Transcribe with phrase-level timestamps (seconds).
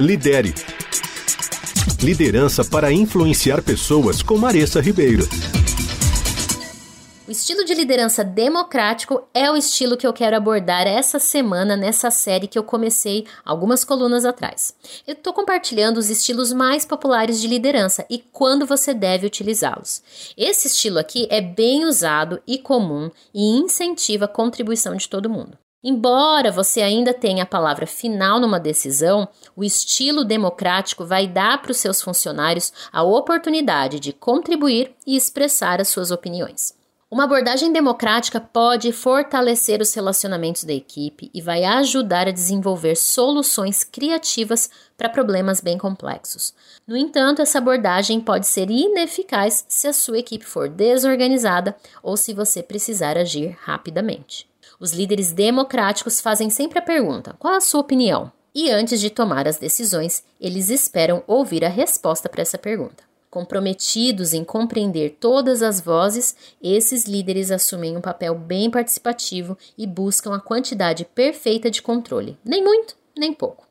[0.00, 0.54] Lidere.
[2.02, 5.28] Liderança para influenciar pessoas com Maressa Ribeiro.
[7.28, 12.10] O estilo de liderança democrático é o estilo que eu quero abordar essa semana nessa
[12.10, 14.74] série que eu comecei algumas colunas atrás.
[15.06, 20.02] Eu estou compartilhando os estilos mais populares de liderança e quando você deve utilizá-los.
[20.36, 25.61] Esse estilo aqui é bem usado e comum e incentiva a contribuição de todo mundo.
[25.84, 31.72] Embora você ainda tenha a palavra final numa decisão, o estilo democrático vai dar para
[31.72, 36.80] os seus funcionários a oportunidade de contribuir e expressar as suas opiniões.
[37.10, 43.84] Uma abordagem democrática pode fortalecer os relacionamentos da equipe e vai ajudar a desenvolver soluções
[43.84, 46.54] criativas para problemas bem complexos.
[46.86, 52.32] No entanto, essa abordagem pode ser ineficaz se a sua equipe for desorganizada ou se
[52.32, 54.51] você precisar agir rapidamente.
[54.82, 58.32] Os líderes democráticos fazem sempre a pergunta: qual a sua opinião?
[58.52, 63.04] E antes de tomar as decisões, eles esperam ouvir a resposta para essa pergunta.
[63.30, 70.34] Comprometidos em compreender todas as vozes, esses líderes assumem um papel bem participativo e buscam
[70.34, 73.64] a quantidade perfeita de controle, nem muito, nem pouco.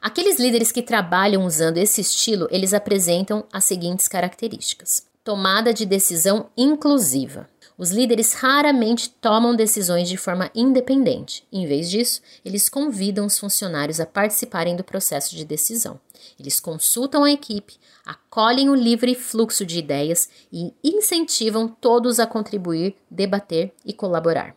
[0.00, 6.46] Aqueles líderes que trabalham usando esse estilo, eles apresentam as seguintes características: tomada de decisão
[6.56, 7.46] inclusiva.
[7.80, 11.46] Os líderes raramente tomam decisões de forma independente.
[11.50, 15.98] Em vez disso, eles convidam os funcionários a participarem do processo de decisão.
[16.38, 22.96] Eles consultam a equipe, acolhem o livre fluxo de ideias e incentivam todos a contribuir,
[23.10, 24.54] debater e colaborar.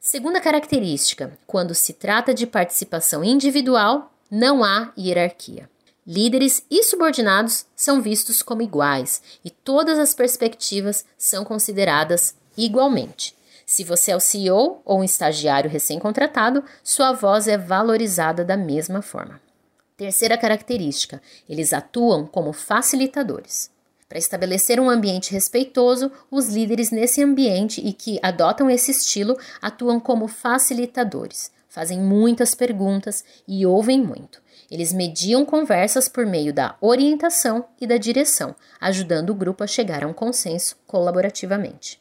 [0.00, 5.68] Segunda característica: quando se trata de participação individual, não há hierarquia.
[6.06, 13.34] Líderes e subordinados são vistos como iguais e todas as perspectivas são consideradas igualmente.
[13.64, 19.02] Se você é o CEO ou um estagiário recém-contratado, sua voz é valorizada da mesma
[19.02, 19.40] forma.
[19.96, 23.70] Terceira característica: eles atuam como facilitadores.
[24.08, 29.98] Para estabelecer um ambiente respeitoso, os líderes nesse ambiente e que adotam esse estilo atuam
[29.98, 34.40] como facilitadores, fazem muitas perguntas e ouvem muito.
[34.70, 40.04] Eles mediam conversas por meio da orientação e da direção, ajudando o grupo a chegar
[40.04, 42.00] a um consenso colaborativamente.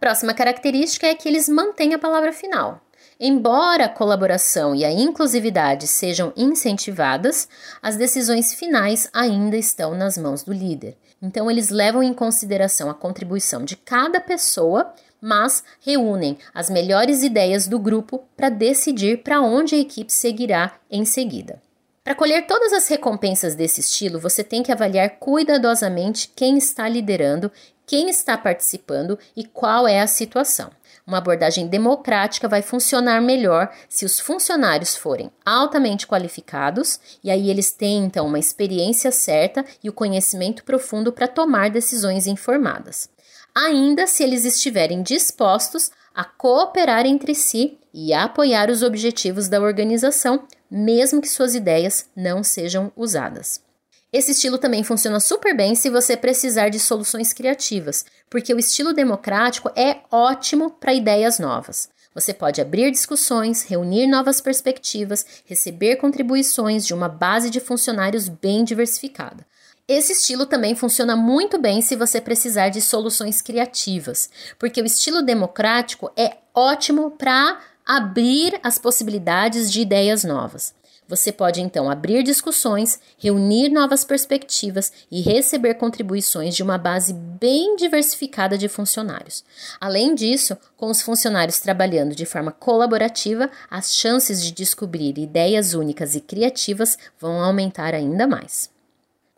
[0.00, 2.80] Próxima característica é que eles mantêm a palavra final.
[3.20, 7.48] Embora a colaboração e a inclusividade sejam incentivadas,
[7.82, 10.96] as decisões finais ainda estão nas mãos do líder.
[11.20, 17.66] Então, eles levam em consideração a contribuição de cada pessoa, mas reúnem as melhores ideias
[17.66, 21.60] do grupo para decidir para onde a equipe seguirá em seguida.
[22.04, 27.50] Para colher todas as recompensas desse estilo, você tem que avaliar cuidadosamente quem está liderando
[27.88, 30.70] quem está participando e qual é a situação.
[31.06, 37.72] Uma abordagem democrática vai funcionar melhor se os funcionários forem altamente qualificados e aí eles
[37.72, 43.08] têm então uma experiência certa e o conhecimento profundo para tomar decisões informadas.
[43.54, 50.44] Ainda se eles estiverem dispostos a cooperar entre si e apoiar os objetivos da organização,
[50.70, 53.66] mesmo que suas ideias não sejam usadas.
[54.10, 58.94] Esse estilo também funciona super bem se você precisar de soluções criativas, porque o estilo
[58.94, 61.90] democrático é ótimo para ideias novas.
[62.14, 68.64] Você pode abrir discussões, reunir novas perspectivas, receber contribuições de uma base de funcionários bem
[68.64, 69.46] diversificada.
[69.86, 75.20] Esse estilo também funciona muito bem se você precisar de soluções criativas, porque o estilo
[75.20, 80.77] democrático é ótimo para abrir as possibilidades de ideias novas.
[81.08, 87.76] Você pode então abrir discussões, reunir novas perspectivas e receber contribuições de uma base bem
[87.76, 89.42] diversificada de funcionários.
[89.80, 96.14] Além disso, com os funcionários trabalhando de forma colaborativa, as chances de descobrir ideias únicas
[96.14, 98.68] e criativas vão aumentar ainda mais.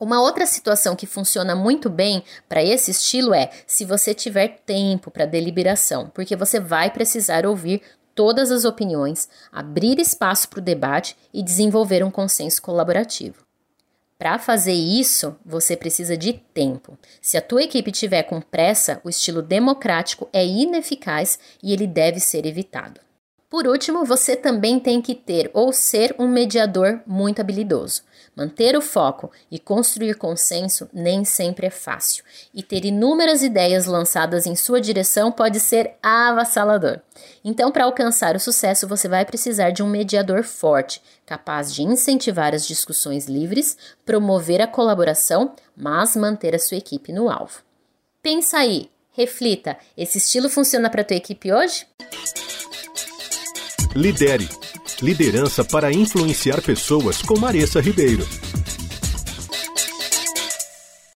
[0.00, 5.10] Uma outra situação que funciona muito bem para esse estilo é se você tiver tempo
[5.10, 7.82] para deliberação, porque você vai precisar ouvir
[8.14, 13.44] todas as opiniões, abrir espaço para o debate e desenvolver um consenso colaborativo.
[14.18, 16.98] Para fazer isso, você precisa de tempo.
[17.22, 22.20] Se a tua equipe tiver com pressa, o estilo democrático é ineficaz e ele deve
[22.20, 23.00] ser evitado.
[23.50, 28.02] Por último, você também tem que ter ou ser um mediador muito habilidoso.
[28.36, 32.22] Manter o foco e construir consenso nem sempre é fácil,
[32.54, 37.00] e ter inúmeras ideias lançadas em sua direção pode ser avassalador.
[37.44, 42.54] Então, para alcançar o sucesso, você vai precisar de um mediador forte, capaz de incentivar
[42.54, 43.76] as discussões livres,
[44.06, 47.62] promover a colaboração, mas manter a sua equipe no alvo.
[48.22, 51.84] Pensa aí, reflita: esse estilo funciona para tua equipe hoje?
[53.94, 54.48] Lidere
[55.02, 58.26] Liderança para influenciar pessoas com Maressa Ribeiro.